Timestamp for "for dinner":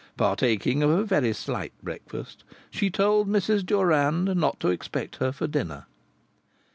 5.31-5.85